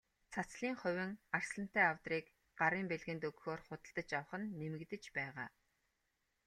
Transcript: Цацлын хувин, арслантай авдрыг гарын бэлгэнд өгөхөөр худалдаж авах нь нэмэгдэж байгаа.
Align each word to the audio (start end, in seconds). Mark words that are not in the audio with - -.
Цацлын 0.31 0.75
хувин, 0.81 1.11
арслантай 1.37 1.85
авдрыг 1.91 2.25
гарын 2.59 2.85
бэлгэнд 2.91 3.21
өгөхөөр 3.29 3.61
худалдаж 3.67 4.09
авах 4.19 4.31
нь 4.41 4.53
нэмэгдэж 4.59 5.03
байгаа. 5.17 5.47